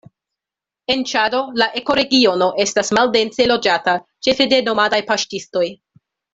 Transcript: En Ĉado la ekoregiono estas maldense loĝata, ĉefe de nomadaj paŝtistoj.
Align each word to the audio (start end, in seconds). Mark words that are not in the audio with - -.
En 0.93 1.03
Ĉado 1.11 1.41
la 1.63 1.67
ekoregiono 1.81 2.49
estas 2.65 2.91
maldense 2.99 3.47
loĝata, 3.53 3.95
ĉefe 4.29 4.49
de 4.55 4.63
nomadaj 4.71 5.05
paŝtistoj. 5.15 5.67